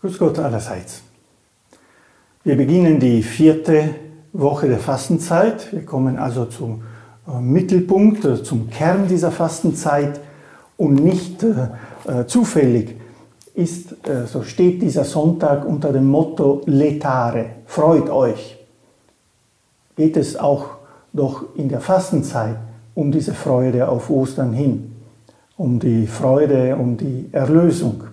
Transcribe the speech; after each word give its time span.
Grüß 0.00 0.18
Gott 0.18 0.38
allerseits. 0.40 1.02
Wir 2.42 2.56
beginnen 2.56 2.98
die 2.98 3.22
vierte 3.22 3.94
Woche 4.32 4.66
der 4.66 4.80
Fastenzeit. 4.80 5.72
Wir 5.72 5.84
kommen 5.84 6.18
also 6.18 6.46
zum 6.46 6.82
äh, 7.28 7.40
Mittelpunkt, 7.40 8.24
äh, 8.24 8.42
zum 8.42 8.68
Kern 8.68 9.06
dieser 9.06 9.30
Fastenzeit 9.30 10.18
und 10.76 10.94
nicht 10.94 11.44
äh, 11.44 12.26
zufällig 12.26 12.96
ist, 13.54 13.94
so 14.32 14.42
steht 14.44 14.80
dieser 14.80 15.04
Sonntag 15.04 15.66
unter 15.66 15.92
dem 15.92 16.06
Motto 16.06 16.62
Letare, 16.64 17.50
freut 17.66 18.08
euch. 18.08 18.56
Geht 19.94 20.16
es 20.16 20.36
auch 20.36 20.81
doch 21.12 21.44
in 21.56 21.68
der 21.68 21.80
Fastenzeit 21.80 22.56
um 22.94 23.10
diese 23.10 23.34
Freude 23.34 23.88
auf 23.88 24.10
Ostern 24.10 24.52
hin, 24.52 24.92
um 25.56 25.78
die 25.78 26.06
Freude, 26.06 26.76
um 26.76 26.96
die 26.96 27.28
Erlösung. 27.32 28.04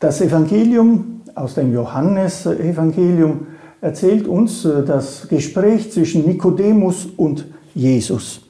Das 0.00 0.20
Evangelium 0.20 1.22
aus 1.34 1.54
dem 1.54 1.72
Johannesevangelium 1.72 3.46
erzählt 3.80 4.26
uns 4.26 4.64
äh, 4.64 4.84
das 4.84 5.28
Gespräch 5.28 5.92
zwischen 5.92 6.26
Nikodemus 6.26 7.06
und 7.16 7.46
Jesus. 7.74 8.40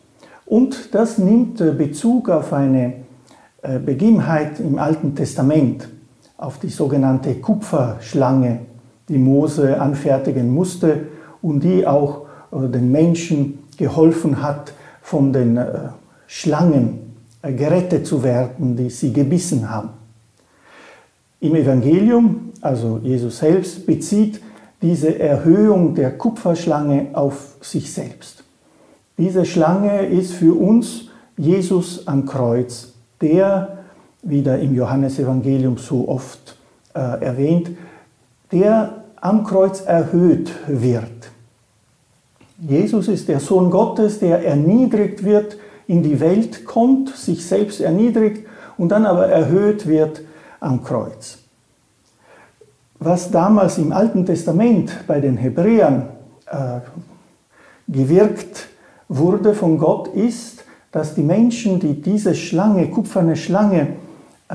Und 0.47 0.95
das 0.95 1.19
nimmt 1.19 1.61
äh, 1.61 1.73
Bezug 1.73 2.31
auf 2.31 2.53
eine 2.53 2.95
äh, 3.63 3.79
Begebenheit 3.79 4.61
im 4.61 4.79
Alten 4.79 5.15
Testament, 5.15 5.89
auf 6.37 6.59
die 6.59 6.71
sogenannte 6.71 7.35
Kupferschlange, 7.35 8.61
die 9.09 9.19
Mose 9.19 9.81
anfertigen 9.81 10.53
musste 10.53 11.09
und 11.43 11.61
die 11.65 11.87
auch 11.87 12.28
den 12.53 12.91
Menschen 12.91 13.59
geholfen 13.77 14.43
hat, 14.43 14.73
von 15.03 15.33
den 15.33 15.59
Schlangen 16.27 17.15
gerettet 17.43 18.07
zu 18.07 18.23
werden, 18.23 18.77
die 18.77 18.91
sie 18.91 19.13
gebissen 19.13 19.71
haben. 19.71 19.91
Im 21.41 21.55
Evangelium, 21.55 22.51
also 22.61 22.99
Jesus 23.03 23.39
selbst, 23.39 23.87
bezieht 23.87 24.41
diese 24.83 25.19
Erhöhung 25.19 25.95
der 25.95 26.17
Kupferschlange 26.17 27.09
auf 27.13 27.57
sich 27.61 27.93
selbst. 27.93 28.45
Diese 29.17 29.45
Schlange 29.45 30.07
ist 30.07 30.33
für 30.33 30.55
uns 30.55 31.07
Jesus 31.37 32.07
am 32.07 32.27
Kreuz, 32.27 32.93
der, 33.21 33.79
wieder 34.23 34.59
im 34.59 34.75
Johannesevangelium 34.75 35.79
so 35.79 36.09
oft 36.09 36.57
äh, 36.95 36.99
erwähnt, 36.99 37.71
der 38.53 39.05
am 39.21 39.45
Kreuz 39.45 39.81
erhöht 39.81 40.53
wird. 40.67 41.18
Jesus 42.61 43.07
ist 43.09 43.29
der 43.29 43.41
Sohn 43.41 43.71
Gottes, 43.71 44.19
der 44.19 44.45
erniedrigt 44.45 45.23
wird, 45.23 45.57
in 45.87 46.03
die 46.03 46.21
Welt 46.21 46.65
kommt, 46.65 47.11
sich 47.17 47.47
selbst 47.47 47.81
erniedrigt 47.81 48.47
und 48.77 48.91
dann 48.91 49.07
aber 49.07 49.29
erhöht 49.29 49.87
wird 49.87 50.23
am 50.61 50.83
Kreuz. 50.83 51.39
Was 52.99 53.31
damals 53.31 53.79
im 53.79 53.93
Alten 53.93 54.27
Testament 54.27 54.93
bei 55.07 55.21
den 55.21 55.37
Hebräern 55.37 56.09
äh, 56.47 56.81
gewirkt 57.87 58.69
wurde 59.09 59.55
von 59.55 59.79
Gott, 59.79 60.09
ist, 60.09 60.65
dass 60.91 61.15
die 61.15 61.23
Menschen, 61.23 61.79
die 61.79 62.03
diese 62.03 62.35
Schlange, 62.35 62.89
kupferne 62.89 63.37
Schlange, 63.37 63.97
äh, 64.49 64.55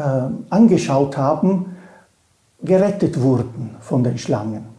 angeschaut 0.50 1.18
haben, 1.18 1.78
gerettet 2.62 3.22
wurden 3.22 3.76
von 3.80 4.04
den 4.04 4.18
Schlangen. 4.18 4.73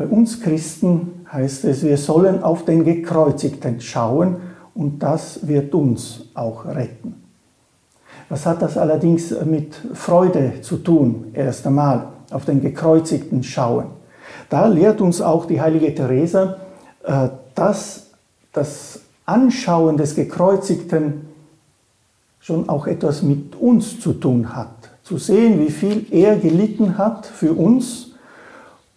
Bei 0.00 0.06
uns 0.06 0.40
Christen 0.40 1.26
heißt 1.30 1.66
es, 1.66 1.82
wir 1.82 1.98
sollen 1.98 2.42
auf 2.42 2.64
den 2.64 2.84
Gekreuzigten 2.84 3.82
schauen 3.82 4.36
und 4.74 5.02
das 5.02 5.46
wird 5.46 5.74
uns 5.74 6.22
auch 6.32 6.64
retten. 6.64 7.16
Was 8.30 8.46
hat 8.46 8.62
das 8.62 8.78
allerdings 8.78 9.30
mit 9.44 9.74
Freude 9.92 10.62
zu 10.62 10.78
tun, 10.78 11.26
erst 11.34 11.66
einmal, 11.66 12.06
auf 12.30 12.46
den 12.46 12.62
Gekreuzigten 12.62 13.42
schauen? 13.42 13.88
Da 14.48 14.68
lehrt 14.68 15.02
uns 15.02 15.20
auch 15.20 15.44
die 15.44 15.60
heilige 15.60 15.94
Theresa, 15.94 16.56
äh, 17.04 17.28
dass 17.54 18.06
das 18.54 19.00
Anschauen 19.26 19.98
des 19.98 20.14
Gekreuzigten 20.14 21.28
schon 22.40 22.70
auch 22.70 22.86
etwas 22.86 23.20
mit 23.20 23.54
uns 23.54 24.00
zu 24.00 24.14
tun 24.14 24.56
hat. 24.56 24.70
Zu 25.02 25.18
sehen, 25.18 25.60
wie 25.60 25.70
viel 25.70 26.06
er 26.10 26.36
gelitten 26.36 26.96
hat 26.96 27.26
für 27.26 27.52
uns 27.52 28.09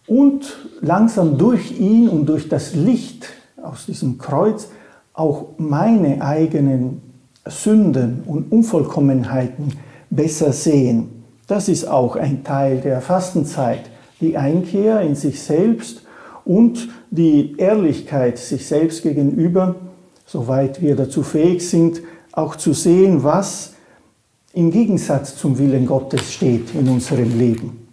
und 0.06 0.56
langsam 0.80 1.38
durch 1.38 1.78
ihn 1.78 2.08
und 2.08 2.26
durch 2.26 2.48
das 2.48 2.74
Licht 2.74 3.26
aus 3.62 3.86
diesem 3.86 4.18
Kreuz 4.18 4.68
auch 5.14 5.50
meine 5.58 6.20
eigenen 6.20 7.00
Sünden 7.46 8.22
und 8.26 8.50
Unvollkommenheiten 8.50 9.72
besser 10.10 10.52
sehen. 10.52 11.24
Das 11.46 11.68
ist 11.68 11.86
auch 11.86 12.16
ein 12.16 12.42
Teil 12.42 12.80
der 12.80 13.00
Fastenzeit, 13.00 13.90
die 14.20 14.36
Einkehr 14.36 15.00
in 15.00 15.14
sich 15.14 15.42
selbst 15.42 16.02
und 16.44 16.88
die 17.10 17.54
Ehrlichkeit 17.58 18.38
sich 18.38 18.66
selbst 18.66 19.02
gegenüber, 19.02 19.76
soweit 20.26 20.80
wir 20.80 20.96
dazu 20.96 21.22
fähig 21.22 21.68
sind, 21.68 22.00
auch 22.32 22.56
zu 22.56 22.72
sehen, 22.72 23.22
was 23.22 23.74
im 24.52 24.70
Gegensatz 24.70 25.36
zum 25.36 25.58
Willen 25.58 25.86
Gottes 25.86 26.32
steht 26.32 26.74
in 26.74 26.88
unserem 26.88 27.38
Leben. 27.38 27.83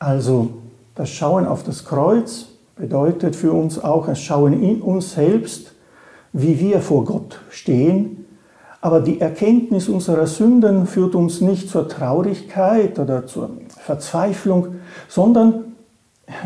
Also 0.00 0.50
das 0.96 1.10
Schauen 1.10 1.46
auf 1.46 1.62
das 1.62 1.84
Kreuz 1.84 2.46
bedeutet 2.74 3.36
für 3.36 3.52
uns 3.52 3.78
auch 3.78 4.06
das 4.06 4.20
Schauen 4.20 4.60
in 4.60 4.82
uns 4.82 5.12
selbst 5.12 5.70
wie 6.32 6.58
wir 6.60 6.80
vor 6.80 7.04
Gott 7.04 7.40
stehen. 7.50 8.24
Aber 8.80 9.00
die 9.00 9.20
Erkenntnis 9.20 9.88
unserer 9.88 10.26
Sünden 10.26 10.86
führt 10.86 11.14
uns 11.14 11.40
nicht 11.40 11.68
zur 11.68 11.88
Traurigkeit 11.88 12.98
oder 12.98 13.26
zur 13.26 13.50
Verzweiflung, 13.76 14.76
sondern 15.08 15.76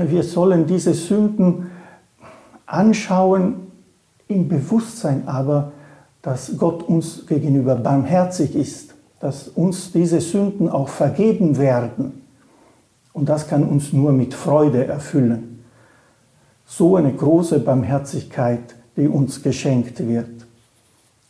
wir 0.05 0.23
sollen 0.23 0.67
diese 0.67 0.95
Sünden 0.95 1.71
anschauen 2.67 3.69
im 4.27 4.49
Bewusstsein 4.49 5.29
aber, 5.29 5.73
dass 6.23 6.57
Gott 6.59 6.83
uns 6.83 7.27
gegenüber 7.27 7.77
barmherzig 7.77 8.57
ist, 8.57 8.95
dass 9.21 9.49
uns 9.49 9.93
diese 9.93 10.21
Sünden 10.21 10.69
auch 10.69 10.89
vergeben 10.89 11.59
werden. 11.59 12.24
Und 13.15 13.31
das 13.31 13.49
kann 13.49 13.65
uns 13.65 13.95
nur 13.95 14.13
mit 14.13 14.35
Freude 14.35 14.85
erfüllen. 14.87 15.65
So 16.67 16.97
eine 16.97 17.13
große 17.13 17.61
Barmherzigkeit 17.61 18.75
die 18.97 19.09
uns 19.09 19.43
geschenkt 19.43 20.07
wird. 20.07 20.29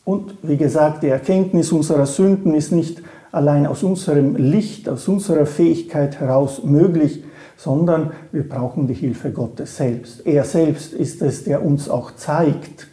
Und 0.03 0.35
wie 0.43 0.57
gesagt, 0.57 1.03
die 1.03 1.07
Erkenntnis 1.07 1.71
unserer 1.71 2.05
Sünden 2.05 2.53
ist 2.53 2.71
nicht 2.71 3.01
allein 3.31 3.65
aus 3.65 3.83
unserem 3.83 4.35
Licht, 4.35 4.87
aus 4.87 5.07
unserer 5.07 5.45
Fähigkeit 5.45 6.19
heraus 6.19 6.63
möglich, 6.63 7.23
sondern 7.57 8.11
wir 8.31 8.47
brauchen 8.47 8.87
die 8.87 8.93
Hilfe 8.93 9.31
Gottes 9.31 9.77
selbst. 9.77 10.25
Er 10.25 10.43
selbst 10.43 10.93
ist 10.93 11.21
es, 11.21 11.43
der 11.43 11.65
uns 11.65 11.89
auch 11.89 12.11
zeigt, 12.15 12.87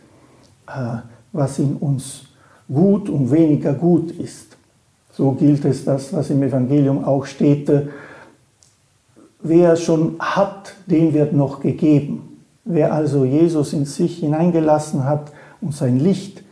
äh, 0.67 0.99
was 1.33 1.59
in 1.59 1.77
uns 1.77 2.23
gut 2.73 3.11
und 3.11 3.31
weniger 3.31 3.75
gut 3.75 4.13
ist. 4.13 4.57
So 5.13 5.33
gilt 5.33 5.65
es 5.67 5.85
das, 5.85 6.13
was 6.15 6.31
im 6.31 6.43
Evangelium 6.43 7.05
auch 7.05 7.27
steht. 7.27 7.71
Wer 9.43 9.77
schon 9.77 10.17
hat, 10.19 10.75
dem 10.87 11.15
wird 11.15 11.33
noch 11.33 11.61
gegeben. 11.61 12.43
Wer 12.65 12.93
also 12.93 13.25
Jesus 13.25 13.73
in 13.73 13.87
sich 13.87 14.19
hineingelassen 14.19 15.05
hat 15.05 15.33
und 15.61 15.75
sein 15.75 15.99
Licht 15.99 16.43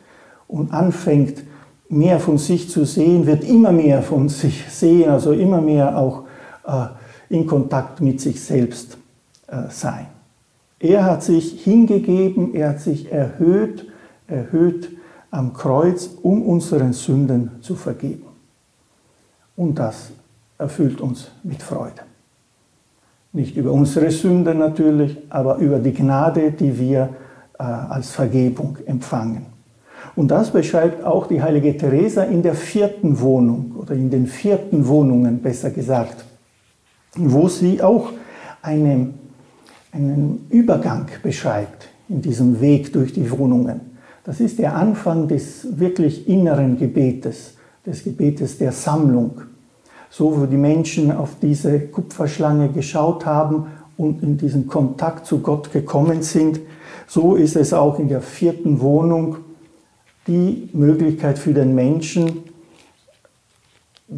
und 0.49 0.73
anfängt, 0.73 1.45
mehr 1.89 2.21
von 2.21 2.39
sich 2.39 2.71
zu 2.71 2.84
sehen, 2.84 3.27
wird 3.27 3.45
immer 3.45 3.73
mehr 3.73 4.03
von 4.03 4.28
sich 4.28 4.65
sehen, 4.69 5.11
also 5.11 5.33
immer 5.33 5.61
mehr 5.61 5.97
auch 5.97 6.25
äh, 6.67 6.87
in 7.28 7.47
Kontakt 7.47 8.01
mit 8.01 8.21
sich 8.21 8.43
selbst 8.43 8.97
äh, 9.47 9.71
sein. 9.71 10.07
Er 10.78 11.05
hat 11.05 11.22
sich 11.22 11.62
hingegeben, 11.62 12.55
er 12.55 12.71
hat 12.71 12.81
sich 12.81 13.12
erhöht, 13.12 13.87
erhöht 14.27 14.91
am 15.31 15.53
Kreuz, 15.53 16.10
um 16.22 16.42
unseren 16.42 16.92
Sünden 16.92 17.51
zu 17.60 17.75
vergeben. 17.75 18.25
Und 19.57 19.78
das 19.78 20.10
erfüllt 20.59 21.01
uns 21.01 21.28
mit 21.42 21.63
Freude. 21.63 22.03
Nicht 23.32 23.56
über 23.56 23.72
unsere 23.72 24.10
Sünde 24.10 24.54
natürlich, 24.54 25.16
aber 25.28 25.56
über 25.56 25.78
die 25.78 25.94
Gnade, 25.94 26.50
die 26.50 26.78
wir 26.78 27.10
äh, 27.59 27.62
als 27.62 28.10
Vergebung 28.10 28.78
empfangen. 28.86 29.47
Und 30.16 30.30
das 30.30 30.50
beschreibt 30.50 31.04
auch 31.04 31.27
die 31.27 31.42
heilige 31.42 31.77
Teresa 31.77 32.24
in 32.24 32.42
der 32.42 32.54
vierten 32.54 33.21
Wohnung 33.21 33.72
oder 33.78 33.94
in 33.94 34.10
den 34.10 34.27
vierten 34.27 34.86
Wohnungen 34.88 35.41
besser 35.41 35.71
gesagt, 35.71 36.24
wo 37.15 37.48
sie 37.48 37.82
auch 37.82 38.10
eine, 38.62 39.10
einen 39.92 40.47
Übergang 40.50 41.06
beschreibt 41.22 41.88
in 42.09 42.22
diesem 42.22 42.60
Weg 42.60 42.92
durch 42.92 43.12
die 43.12 43.30
Wohnungen. 43.30 43.80
Das 44.24 44.41
ist 44.41 44.59
der 44.59 44.74
Anfang 44.74 45.28
des 45.28 45.78
wirklich 45.78 46.28
inneren 46.28 46.78
Gebetes, 46.78 47.54
des 47.86 48.04
Gebetes 48.04 48.59
der 48.59 48.72
Sammlung 48.72 49.42
so 50.10 50.39
wo 50.39 50.47
die 50.47 50.57
Menschen 50.57 51.12
auf 51.12 51.36
diese 51.41 51.78
Kupferschlange 51.80 52.68
geschaut 52.68 53.24
haben 53.24 53.66
und 53.97 54.22
in 54.22 54.36
diesen 54.36 54.66
Kontakt 54.66 55.27
zu 55.27 55.39
Gott 55.39 55.72
gekommen 55.72 56.22
sind, 56.22 56.60
so 57.07 57.36
ist 57.36 57.57
es 57.57 57.72
auch 57.72 57.98
in 57.98 58.09
der 58.09 58.21
vierten 58.21 58.80
Wohnung 58.80 59.36
die 60.27 60.68
Möglichkeit 60.72 61.39
für 61.39 61.54
den 61.54 61.74
Menschen, 61.74 62.42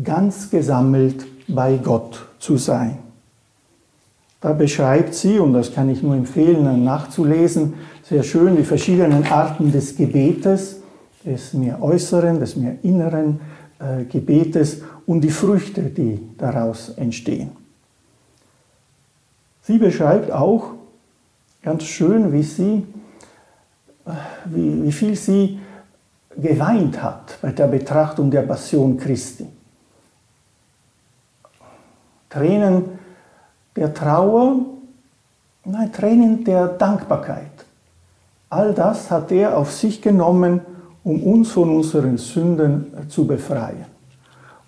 ganz 0.03 0.51
gesammelt 0.51 1.27
bei 1.49 1.77
Gott 1.77 2.27
zu 2.39 2.57
sein. 2.57 2.99
Da 4.41 4.53
beschreibt 4.53 5.15
sie, 5.15 5.39
und 5.39 5.53
das 5.53 5.73
kann 5.73 5.89
ich 5.89 6.03
nur 6.03 6.17
empfehlen, 6.17 6.85
nachzulesen, 6.85 7.75
sehr 8.03 8.23
schön 8.23 8.57
die 8.57 8.65
verschiedenen 8.65 9.25
Arten 9.25 9.71
des 9.71 9.97
Gebetes, 9.97 10.81
des 11.25 11.53
mehr 11.53 11.81
äußeren, 11.81 12.41
des 12.41 12.57
mehr 12.57 12.77
inneren 12.83 13.41
äh, 13.79 14.05
Gebetes 14.05 14.83
und 15.07 15.21
die 15.23 15.31
Früchte, 15.31 15.83
die 15.83 16.21
daraus 16.39 16.91
entstehen. 16.91 17.51
Sie 19.63 19.79
beschreibt 19.79 20.31
auch 20.31 20.73
ganz 21.63 21.85
schön, 21.85 22.33
wie 22.33 22.43
sie, 22.43 22.87
wie, 24.47 24.83
wie 24.85 24.93
viel 24.93 25.17
sie 25.17 25.61
geweint 26.37 27.03
hat 27.03 27.39
bei 27.41 27.53
der 27.53 27.69
Betrachtung 27.69 28.31
der 28.31 28.43
Passion 28.43 28.97
Christi. 28.97 29.47
Tränen 32.29 32.99
der 33.77 33.93
Trauer, 33.93 34.57
nein, 35.65 35.93
Tränen 35.93 36.45
der 36.45 36.69
Dankbarkeit. 36.69 37.51
All 38.49 38.75
das 38.75 39.11
hat 39.11 39.31
er 39.33 39.57
auf 39.57 39.73
sich 39.73 40.03
genommen, 40.03 40.61
um 41.05 41.23
uns 41.23 41.53
von 41.53 41.77
unseren 41.77 42.19
Sünden 42.19 43.09
zu 43.09 43.27
befreien. 43.27 43.92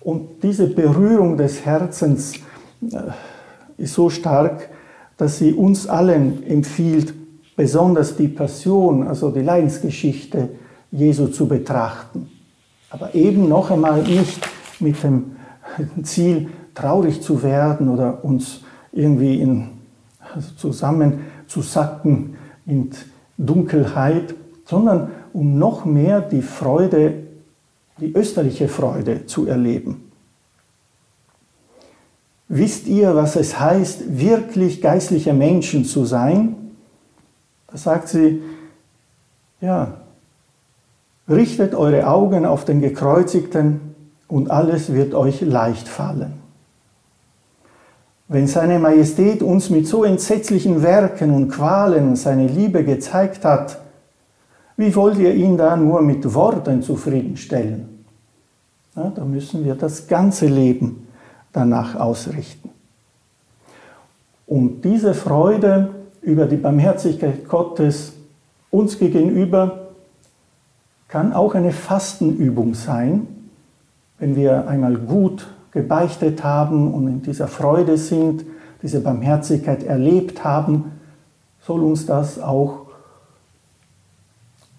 Und 0.05 0.43
diese 0.43 0.67
Berührung 0.67 1.35
des 1.35 1.65
Herzens 1.65 2.33
äh, 2.91 3.11
ist 3.75 3.95
so 3.95 4.11
stark, 4.11 4.69
dass 5.17 5.39
sie 5.39 5.51
uns 5.51 5.87
allen 5.87 6.45
empfiehlt, 6.45 7.11
besonders 7.55 8.15
die 8.15 8.27
Passion, 8.27 9.07
also 9.07 9.31
die 9.31 9.41
Leidensgeschichte 9.41 10.49
Jesu 10.91 11.27
zu 11.29 11.47
betrachten. 11.47 12.29
Aber 12.91 13.15
eben 13.15 13.49
noch 13.49 13.71
einmal 13.71 14.03
nicht 14.03 14.47
mit 14.79 15.01
dem 15.01 15.31
Ziel, 16.03 16.49
traurig 16.75 17.23
zu 17.23 17.41
werden 17.41 17.89
oder 17.89 18.23
uns 18.23 18.61
irgendwie 18.91 19.41
in, 19.41 19.69
also 20.35 20.49
zusammen 20.55 21.21
zu 21.47 21.63
sacken 21.63 22.35
in 22.67 22.91
Dunkelheit, 23.39 24.35
sondern 24.65 25.09
um 25.33 25.57
noch 25.57 25.83
mehr 25.83 26.21
die 26.21 26.43
Freude, 26.43 27.24
die 27.99 28.13
österliche 28.13 28.67
Freude 28.67 29.25
zu 29.25 29.47
erleben. 29.47 30.11
Wisst 32.47 32.87
ihr, 32.87 33.15
was 33.15 33.35
es 33.35 33.59
heißt, 33.59 34.19
wirklich 34.19 34.81
geistliche 34.81 35.33
Menschen 35.33 35.85
zu 35.85 36.05
sein? 36.05 36.55
Da 37.67 37.77
sagt 37.77 38.07
sie, 38.09 38.41
ja, 39.61 39.97
richtet 41.27 41.73
eure 41.73 42.07
Augen 42.07 42.45
auf 42.45 42.65
den 42.65 42.81
Gekreuzigten 42.81 43.95
und 44.27 44.51
alles 44.51 44.93
wird 44.93 45.15
euch 45.15 45.41
leicht 45.41 45.87
fallen. 45.87 46.33
Wenn 48.27 48.47
seine 48.47 48.79
Majestät 48.79 49.41
uns 49.43 49.69
mit 49.69 49.87
so 49.87 50.03
entsetzlichen 50.03 50.83
Werken 50.83 51.31
und 51.31 51.49
Qualen 51.49 52.15
seine 52.15 52.47
Liebe 52.47 52.83
gezeigt 52.83 53.45
hat, 53.45 53.79
wie 54.77 54.95
wollt 54.95 55.17
ihr 55.17 55.33
ihn 55.33 55.57
da 55.57 55.75
nur 55.75 56.01
mit 56.01 56.33
Worten 56.33 56.81
zufriedenstellen? 56.81 58.03
Ja, 58.95 59.11
da 59.13 59.23
müssen 59.25 59.63
wir 59.65 59.75
das 59.75 60.07
ganze 60.07 60.47
Leben 60.47 61.07
danach 61.53 61.95
ausrichten. 61.95 62.69
Und 64.47 64.83
diese 64.83 65.13
Freude 65.13 65.89
über 66.21 66.45
die 66.45 66.57
Barmherzigkeit 66.57 67.47
Gottes 67.47 68.13
uns 68.71 68.99
gegenüber 68.99 69.87
kann 71.07 71.33
auch 71.33 71.55
eine 71.55 71.71
Fastenübung 71.71 72.73
sein, 72.73 73.27
wenn 74.19 74.35
wir 74.35 74.67
einmal 74.67 74.95
gut 74.95 75.47
gebeichtet 75.71 76.43
haben 76.43 76.93
und 76.93 77.07
in 77.07 77.21
dieser 77.21 77.47
Freude 77.47 77.97
sind, 77.97 78.45
diese 78.81 79.01
Barmherzigkeit 79.01 79.83
erlebt 79.83 80.43
haben, 80.43 80.91
soll 81.61 81.83
uns 81.83 82.05
das 82.05 82.39
auch 82.39 82.84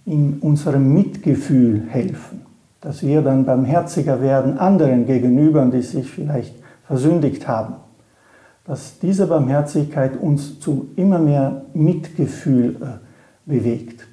in 0.06 0.38
unserem 0.40 0.94
Mitgefühl 0.94 1.82
helfen, 1.88 2.42
dass 2.80 3.02
wir 3.02 3.22
dann 3.22 3.44
barmherziger 3.44 4.22
werden 4.22 4.56
anderen 4.58 5.04
gegenüber, 5.04 5.66
die 5.66 5.82
sich 5.82 6.08
vielleicht 6.08 6.54
versündigt 6.86 7.46
haben. 7.48 7.74
Dass 8.64 8.98
diese 9.00 9.26
Barmherzigkeit 9.26 10.16
uns 10.20 10.60
zu 10.60 10.88
immer 10.96 11.18
mehr 11.18 11.62
Mitgefühl 11.74 12.76
äh, 12.80 13.50
bewegt. 13.50 14.06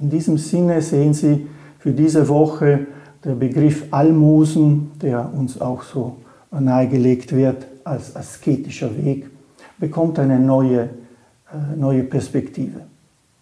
In 0.00 0.10
diesem 0.10 0.38
Sinne 0.38 0.80
sehen 0.82 1.14
Sie 1.14 1.46
für 1.78 1.92
diese 1.92 2.28
Woche 2.28 2.86
der 3.24 3.34
Begriff 3.34 3.84
Almosen, 3.90 4.92
der 5.00 5.32
uns 5.32 5.60
auch 5.60 5.82
so 5.82 6.16
nahegelegt 6.50 7.34
wird 7.34 7.66
als 7.84 8.14
asketischer 8.14 8.96
Weg, 8.96 9.30
bekommt 9.78 10.18
eine 10.18 10.38
neue, 10.38 10.82
äh, 10.82 11.76
neue 11.76 12.04
Perspektive. 12.04 12.80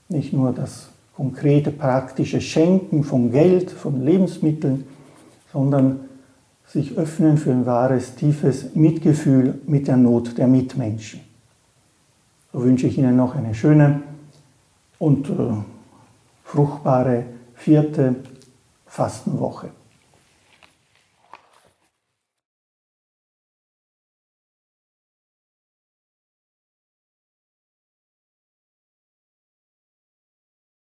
Nicht 0.09 0.33
nur 0.33 0.53
das 0.53 0.89
konkrete, 1.15 1.71
praktische 1.71 2.41
Schenken 2.41 3.05
von 3.05 3.31
Geld, 3.31 3.71
von 3.71 4.05
Lebensmitteln, 4.05 4.85
sondern 5.53 6.01
sich 6.67 6.97
öffnen 6.97 7.37
für 7.37 7.51
ein 7.51 7.67
wahres, 7.67 8.15
tiefes 8.15 8.75
Mitgefühl 8.75 9.61
mit 9.67 9.89
der 9.89 9.99
Not 9.99 10.39
der 10.39 10.49
Mitmenschen. 10.49 11.21
So 12.53 12.63
wünsche 12.63 12.87
ich 12.87 12.99
Ihnen 12.99 13.17
noch 13.17 13.35
eine 13.35 13.55
schöne 13.55 14.03
und 14.99 15.29
äh, 15.29 15.33
fruchtbare 16.45 17.25
vierte 17.55 18.17
Fastenwoche. 18.87 19.71